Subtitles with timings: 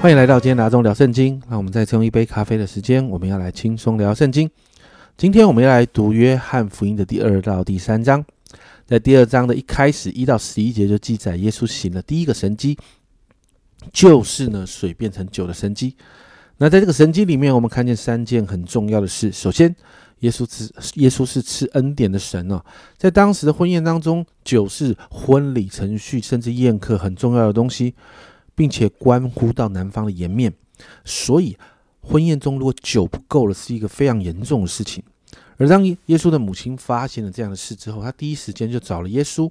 [0.00, 1.38] 欢迎来到今天拿中聊圣经。
[1.46, 4.50] 那我们再次用一杯咖啡的时间，我们要来轻松聊圣经。
[5.18, 8.24] 今天我们要来读约翰福音的第二到第三章。
[8.86, 12.78] 在第二章的一开始一到十一节就记载耶稣行了第一个神迹，
[13.92, 15.94] 就是呢水变成酒的神迹。
[16.56, 19.30] 那在这个神迹里面，我们看见三件很重要的事。
[19.30, 19.76] 首先，
[20.20, 22.64] 耶稣吃耶稣是吃恩典的神哦，
[22.96, 27.94] 在当时的婚宴当中，酒是婚礼程序甚至宴客很重要的东西。
[28.54, 30.52] 并且关乎到男方的颜面，
[31.04, 31.56] 所以
[32.00, 35.02] 婚宴中如果酒不够了，是一个非常严重的事情。
[35.56, 39.50] 而当耶稣的母亲发现了这样的事之后，他第一时间就找了耶稣，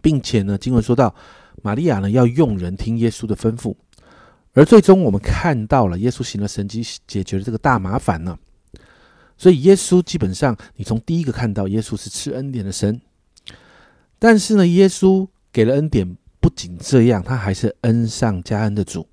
[0.00, 1.14] 并且呢，经文说到，
[1.62, 3.74] 玛利亚呢要用人听耶稣的吩咐。
[4.52, 8.38] 而最终我们看到了耶稣行了神迹，解决了这个大麻烦呢。
[9.38, 13.00] 所以耶稣基本上，你从第一个看到耶稣是吃恩典的神，
[14.18, 16.16] 但是呢，耶稣给了恩典。
[16.54, 19.06] 仅这样，他还是恩上加恩的主。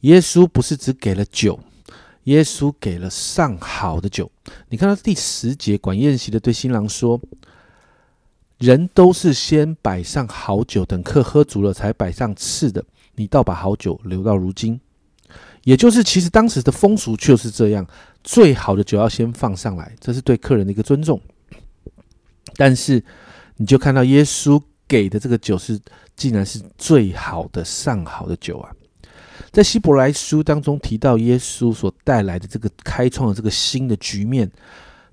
[0.00, 1.60] 耶稣不是只给了酒，
[2.24, 4.30] 耶稣给了上好的酒。
[4.68, 7.20] 你看到第十节，管宴席的对新郎说
[8.58, 12.84] ：“人都是先摆上好酒，等客喝足了才摆上次的。
[13.14, 14.80] 你倒把好酒留到如今。”
[15.64, 17.86] 也就是，其实当时的风俗就是这样，
[18.24, 21.20] 最好的酒要先放上来，这是对客人的一个尊重。
[22.56, 23.04] 但是，
[23.58, 24.60] 你就看到耶稣
[24.92, 25.80] 给的这个酒是。
[26.14, 28.70] 竟然是最好的上好的酒啊！
[29.50, 34.48] 在希伯来书当中提到耶稣所带来的这个开创的这个新的局面，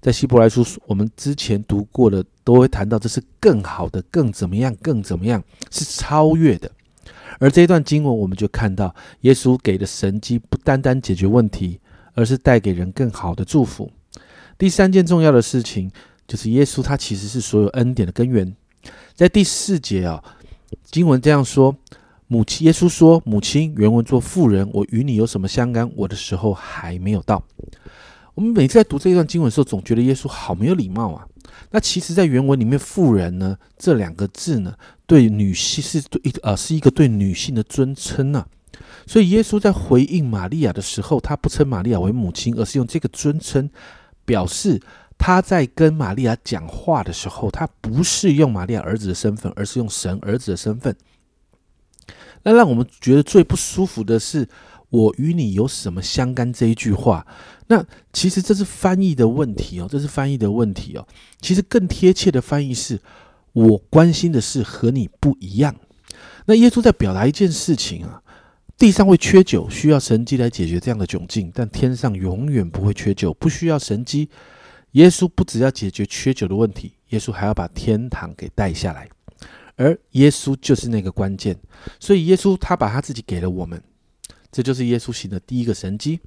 [0.02, 6.70] 在希伯来书我们之前读过的都会谈到这是更好的、更怎么样、更怎么样，是超越的。
[7.40, 11.80] 而这一段经文我们就看到耶稣给的神迹不单单解决问题，
[12.14, 13.90] 而是带给人更好的祝福。
[14.58, 15.90] 第三件重要的事情
[16.28, 18.54] 就是耶稣他其实是所有恩典的根源，
[19.16, 20.24] 在第四节啊。
[20.92, 21.76] 经文这样说
[22.28, 25.90] ：“母亲，耶稣说，母亲原文做妇人，我与你有什么相干？
[25.96, 27.44] 我的时候还没有到。”
[28.36, 31.28] 我们每次在读这一段经文的时候，总觉得耶稣好没有礼貌啊。
[31.72, 34.76] 那其实，在原文里面，“妇人”呢这两个字呢，
[35.08, 38.48] 对女性是对一呃是一个对女性的尊称啊。
[39.08, 43.70] 所以，耶稣在回应玛利亚的时候，他不称玛利亚为母亲，而是用这个尊称
[44.26, 44.80] 表示。
[45.20, 50.96] 他在跟玛利亚讲话的时候，他不是用玛利亚儿子的身份，而是用神儿子的身份。
[52.44, 54.48] 那让我们觉得最不舒服的是
[54.90, 57.28] “我与你有什么相干”这一句话。
[57.68, 61.06] 那其实这是翻译的问题哦，这是翻译的问题哦。
[61.42, 63.00] 其实更贴切的翻译是
[63.52, 65.76] “我关心的事和你不一样”。
[66.48, 68.24] 那耶稣在表达一件事情啊：
[68.78, 74.30] 地上会缺酒，需要神机来解决这样的窘境；但天上永远不会缺酒，不需要神机。
[74.92, 79.08] 耶稣不只要解决缺酒的问题，耶稣还要把天堂给带下来，
[79.76, 81.56] 而耶稣就是那个关键。
[82.00, 83.82] 所以耶稣他把他自己给了我们，
[84.52, 86.20] 这就是耶稣行的第一个神迹。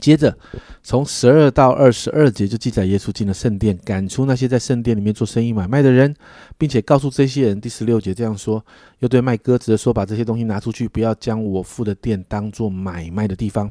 [0.00, 0.36] 接着
[0.82, 6.14] 从十二到二十二节就记载耶稣进了圣殿，赶出那些在圣殿里面做生意买卖的人，
[6.56, 8.64] 并且告诉这些人，第十六节这样说：
[9.00, 13.70] 又对卖鸽子的说，把这些东西拿出去，不要将我父的殿当做买卖的地方。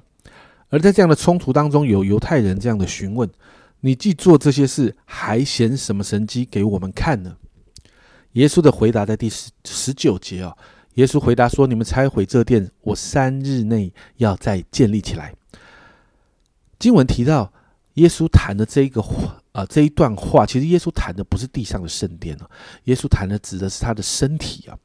[0.70, 3.28] 而在这样的冲突当中，有犹太人这样的询问。
[3.86, 7.36] 你既做这些事，还显什么神迹给我们看呢？
[8.32, 10.58] 耶稣的回答在第十十九节哦。
[10.94, 15.36] 耶稣回答说：“你们拆毁这殿，我三日内要再建立起来。”
[16.80, 17.52] 经文提到
[17.96, 22.50] 耶稣谈的这一个话啊，这一段话，其实耶稣谈的不是地上的圣殿哦，
[22.86, 24.78] 耶稣谈的指的是他的身体啊。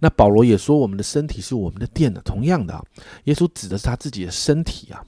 [0.00, 2.84] 那保罗也说：“我们的身体是我们的殿呢。”同样的，
[3.24, 5.00] 耶稣指的是他自己的身体啊。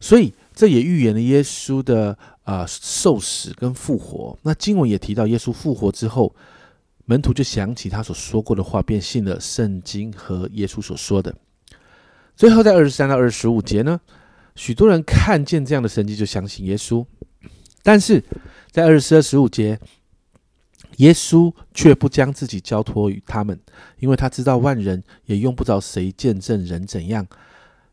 [0.00, 0.34] 所以。
[0.56, 4.36] 这也预言了耶稣的啊受死跟复活。
[4.42, 6.34] 那经文也提到，耶稣复活之后，
[7.04, 11.32] 门徒就想起他所说过的话，便信了圣经和耶稣所说的。
[12.34, 14.00] 最后在二十三到二十五节呢，
[14.54, 17.04] 许多人看见这样的神迹就相信耶稣，
[17.82, 18.24] 但是
[18.70, 19.78] 在二十四、二十五节，
[20.96, 23.60] 耶稣却不将自己交托于他们，
[23.98, 27.26] 因为他知道万人也用不着谁见证人怎样，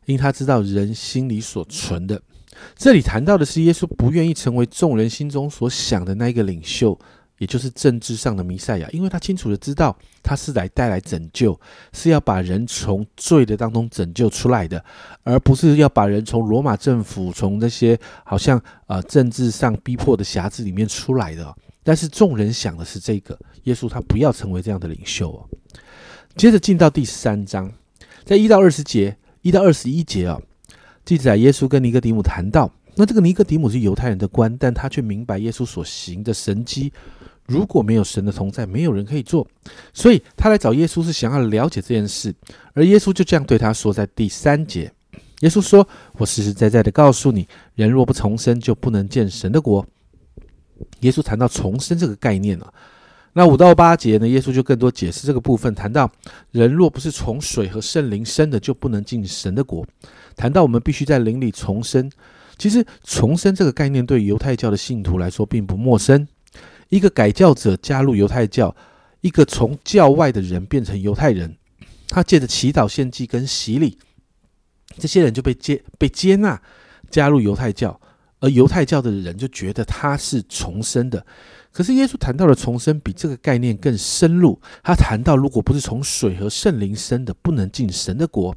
[0.06, 2.22] 因他知道人心里所存的。
[2.76, 6.98] 这里谈到的是耶稣不愿意成为众人心中所想的那一个领袖，
[7.38, 11.58] 也就是政治上的弥赛亚，因为他清楚的知道他是来带来拯救，
[11.92, 14.82] 是要把人从罪的当中拯救出来的，
[15.22, 21.54] 而不是要把人从罗马政府、从那些好像呃政治上逼迫的匣子里面出来的。
[21.82, 25.46] 但是众人想的是这个，耶稣他不要成为这样的领袖哦。
[26.34, 27.70] 接着进到第三章，
[28.24, 30.40] 在一到二十节，一到二十一节啊。
[31.04, 36.92] 记载耶稣跟尼哥底母谈到，那这个尼哥底母是犹太人的官，但他却明白耶稣所行的神迹
[37.46, 39.46] 如果没有神的同在，没有人可以做。
[39.92, 42.34] 所以他来找耶稣是想要了解这件事，
[42.72, 44.90] 而耶稣就这样对他说，在第三节，
[45.40, 45.86] 耶稣说
[46.16, 49.86] ：“我实实在在的告诉你，人若不重生，就不能见神的国。”
[51.00, 52.72] 耶稣谈到重生这个概念了。
[53.36, 54.28] 那五到八节呢？
[54.28, 56.08] 耶稣就更多解释这个部分，谈到
[56.52, 59.84] 人若不是从水和圣灵生的，就不能进神的国。
[60.36, 62.10] 谈到我们必须在灵里重生。
[62.56, 66.26] 其实重生这个概念对犹太教的信徒来说并不陌生。
[66.88, 68.74] 一个改教者加入犹太教，
[69.20, 71.56] 一个从教外的人变成犹太人，
[72.08, 73.98] 他借着祈祷、献祭跟洗礼，
[74.96, 76.62] 这些人就被接被接纳
[77.10, 78.00] 加入犹太教，
[78.38, 81.26] 而犹太教的人就觉得他是重生的。
[81.74, 84.56] 可是耶稣谈到的重生比这个概念更深入。
[84.80, 88.54] 他谈到，如果不是从水和圣灵生的，不能进神的国。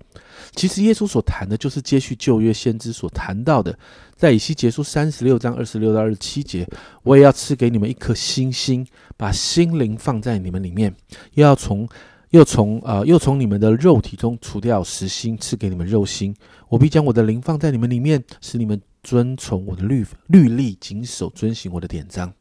[0.56, 3.76] 其实耶稣所谈的就是接续旧约先知所谈到的，
[4.16, 6.70] 在以西结书三十六章二十六到二十七节，
[7.02, 8.86] 我也要赐给你们一颗新心，
[9.18, 10.96] 把心灵放在你们里面，
[11.34, 11.90] 又要从
[12.30, 16.36] 又从呃又从你们的肉体中除掉实心，赐给你们肉心。
[16.70, 22.32] 我必将我的灵放在你们里面，使你们遵从我的律律例，谨守遵行我的典章。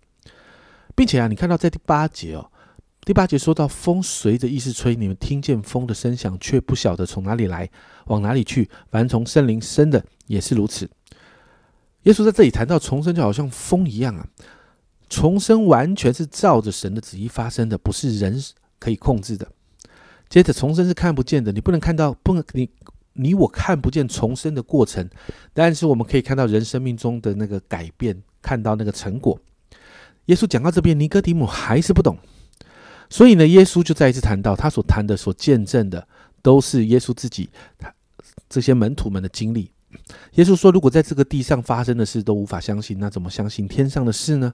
[0.96, 2.50] 并且啊，你看到在第八节哦，
[3.04, 7.70] 第八节说到风随着意识吹，你们听见风的声响，却不晓得从哪里来，
[8.06, 8.69] 往哪里去。
[8.90, 10.90] 凡从森林生的也是如此。
[12.04, 14.26] 耶稣在这里谈到重生，就好像风一样啊，
[15.08, 18.42] 重生完全是照着神的旨意发生的，不是人
[18.78, 19.46] 可以控制的。
[20.28, 22.69] 接着，重生是看不见的，你不能看到，不能你
[23.12, 25.08] 你我看不见重生的过程，
[25.52, 29.38] 但是我们可以看到人生命中的那个改变，看到那个成果。
[30.26, 32.17] 耶稣讲到这边，尼哥底母还是不懂，
[33.08, 36.06] 所以呢，耶稣就再一次谈到他所谈的、所见证的，
[36.43, 37.93] 都是耶稣自己他
[38.49, 39.70] 这些门徒们的经历。
[40.34, 44.52] 耶稣说：“如果在这个地上发生的事都无法相信，那怎么相信天上的事呢？”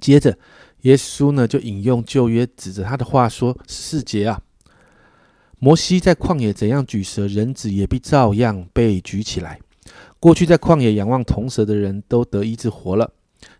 [0.00, 0.38] 接着，
[0.82, 4.40] 耶稣呢就引用旧约指着他的话说：“四节啊，
[5.58, 9.58] 摩西在旷野怎样举蛇，人子也必照样被举起来。
[10.20, 13.10] 过去在旷野仰望铜蛇的人都得医治活了。”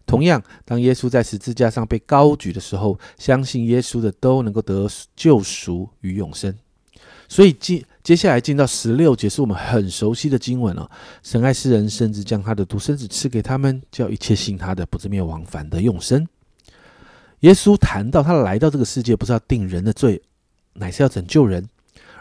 [0.07, 4.87] 同样，当耶稣在十字架上被高举的时候，相信耶稣的都能够得
[5.17, 6.55] 救赎与永生。
[7.27, 10.89] 所以，接接下来进到十六节，是我们很熟悉的经文哦。
[11.23, 16.29] 神爱世人，甚至将他的独生子赐给他们，叫一切信他的不至灭亡，反得永生。
[17.41, 20.21] 耶稣谈到他来到这个世界，不是要定人的罪，
[20.75, 21.67] 乃是要拯救人，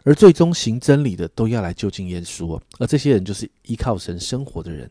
[0.04, 4.90] 而最终行真理的都要来就近耶稣，而这些人就是依靠神生活的人。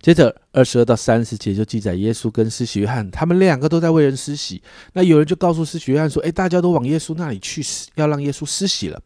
[0.00, 4.62] 接着二十二到三十节就记载耶稣跟施洗约翰，他们两个都在为人施洗。
[4.94, 7.62] 那有人就告诉施洗约翰说：“哎，大家都往耶稣那里去，
[7.96, 9.00] 要让耶稣施洗了。”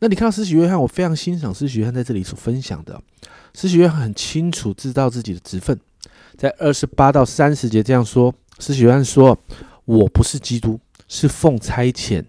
[0.00, 3.00] 那你看到施洗约翰，我非常欣赏施洗约翰在这里所分享的。
[3.52, 5.78] 施洗约翰很清楚知道自己的职分，
[6.36, 9.38] 在二十八到三十节这样说：施洗约翰说
[9.84, 12.24] ：“我不是基督，是奉差遣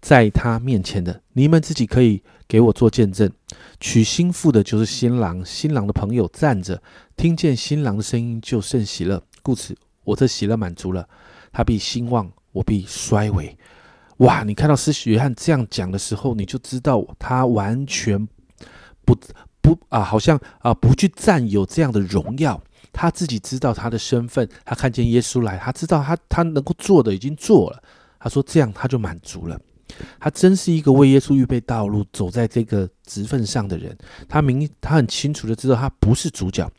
[0.00, 1.22] 在他面前的。
[1.32, 3.30] 你们自己可以。”给我做见证，
[3.78, 6.82] 娶新妇的就是新郎，新郎的朋友站着，
[7.16, 11.08] 听见新郎的声音就甚喜乐，故此我这喜乐满足了。
[11.52, 13.56] 他必兴旺，我必衰微。
[14.16, 14.42] 哇！
[14.42, 18.26] 你看到施洗约翰这样讲的时候，你就知道他完全
[19.04, 19.16] 不
[19.60, 22.60] 不啊，好像啊不去占有这样的荣耀。
[22.92, 27.80] 他自己知道他的身份，他看见耶稣来，他知道他他能够做的已经做了。
[28.18, 29.56] 他说这样他就满足了。
[30.18, 33.96] 他真是一个为耶稣预备道路、走在这个职份上的人。
[34.28, 36.70] 他明，他很清楚的知道他不是主角，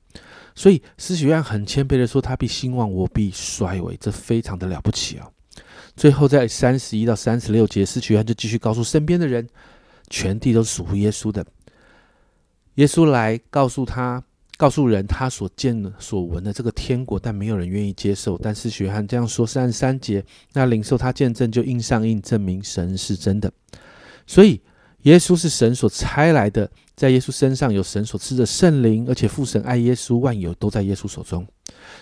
[0.56, 5.30] 所以施洗约翰很谦卑的说：“他必兴旺，我必衰微。”这非常的了不起啊！
[5.96, 9.48] 最后在三十一到三十六节，施洗约翰就继续告诉身边的人
[10.10, 11.46] ：“全地都是属乎耶稣的。”
[12.76, 14.24] 耶稣来告诉他。
[14.62, 18.38] 告诉人他所见、所闻的这个天国，但没有人愿意接受。
[18.38, 23.52] 但是血汗这样说三十三节，那领受他见证就印上印，证明神是真的。
[24.28, 24.62] 所以
[25.02, 31.44] 耶稣是神所差来的，在耶稣身上有神所赐的圣灵，而且父神爱耶稣，万有都在耶稣手中。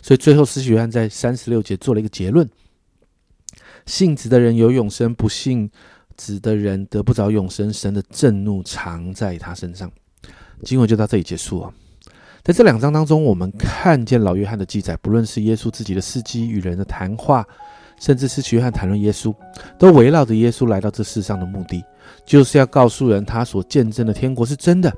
[0.02, 2.46] 所以最后，施洗约翰在三十六节做了一个结论：
[3.86, 5.72] 信子的人有永生，不信
[6.18, 7.72] 子的人得不着永生。
[7.72, 9.90] 神的震怒藏在他身上。
[10.64, 11.74] 经文就到这里结束啊。
[12.44, 17.46] 在这两章当中，我们看见老约翰的记载，不论是耶稣自己的事迹与人的谈话，
[18.00, 19.34] 甚至是约翰谈论耶稣，
[19.78, 21.84] 都围绕着耶稣来到这世上的目的，
[22.26, 24.92] 就是要告诉人他所见证的天国是真的。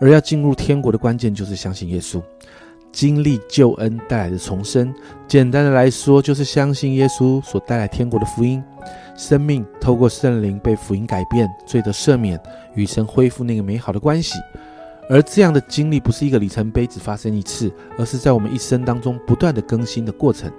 [0.00, 2.20] 而要进入天国的关键，就是相信耶稣，
[2.92, 4.92] 经历救恩带来的重生。
[5.26, 8.62] 简单的来说，就是相信耶稣所带来天国的福音，
[9.16, 12.38] 生命透过圣灵被福音改变，罪得赦免，
[12.74, 14.34] 与神恢复那个美好的关系。
[15.08, 20.50] 而这样的经历不是一个里程碑，只发生一次，而是在我们一生当中不断的更新的过程。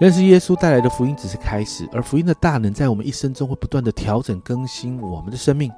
[0.00, 5.70] 认识耶稣带来的福音只是开始，而福音的大能在我们一生中会不断的调整更新我们的生命，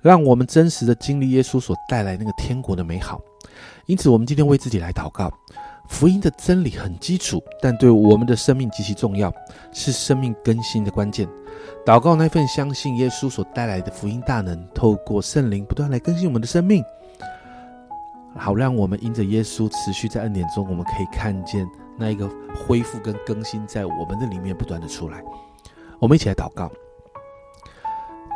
[0.00, 3.20] 让我们真实的经历耶稣所带来那个天国的美好。
[3.86, 5.30] 因此，我们今天为自己来祷告。
[5.92, 9.32] 福音的真理很基础，但对我们的生命极其重要，
[9.72, 11.28] 是生命更新的关键。
[11.86, 16.82] 祷告那份相信耶稣所带来的福音大能，透过圣灵不断来更新我们的生命，
[18.34, 21.64] 好让我们因着耶稣持续在恩典中，我们可以看见
[21.96, 25.22] 那一个恢复跟更新在我们的里面不断的出来。
[26.00, 26.68] 我们一起来祷告。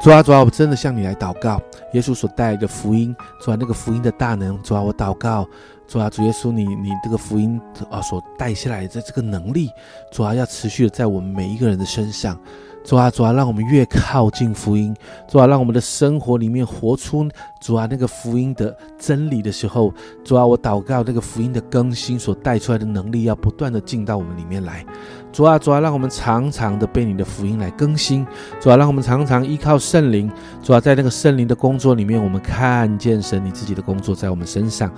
[0.02, 1.60] 主啊，主啊，我真的向你来祷告，
[1.92, 5.48] 耶稣所带来的福音，主啊，那个福音的大能，主啊，我祷告，
[5.88, 7.60] 主啊，主耶稣，你你这个福音
[7.90, 9.70] 啊所带下来的这个能力，
[10.12, 12.38] 主啊，要持续的在我们每一个人的身上。
[12.86, 14.94] 主啊，主啊，让我们越靠近福音，
[15.26, 17.28] 主啊，让我们的生活里面活出
[17.60, 19.92] 主啊那个福音的真理的时候，
[20.24, 24.86] 主啊，我祷告那个福音的更新所带出来的能力，要不断的进到我们里面来。
[25.32, 28.24] 主啊，主啊，让我们常常的被你的福音来更新。
[28.60, 30.30] 主啊，让我们常常依靠圣灵。
[30.62, 34.88] 主啊，在那个圣灵的工作里面，我们看见神你自己的工作在我们身上。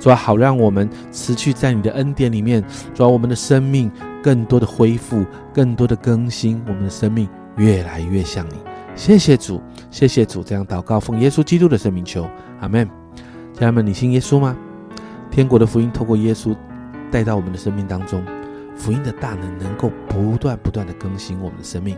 [0.00, 2.60] 主啊，好让我们持续在你的恩典里面。
[2.92, 3.88] 主啊，我们的生命。
[4.26, 8.54] 更多的恢复，更多的更新，我们的生命越来越像你。
[8.96, 12.28] 谢谢主，谢谢主，这样祷告，奉耶稣基督的圣名求，
[12.60, 12.90] 阿门。
[13.52, 14.56] 家人们，你信耶稣吗？
[15.30, 16.56] 天国的福音透过耶稣
[17.08, 18.20] 带到我们的生命当中，
[18.74, 21.96] 福音的大能能够不断不断的更新我们的生命。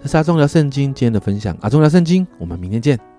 [0.00, 3.13] 这是阿忠聊圣经今天的分享，阿忠聊圣经，我们明天见。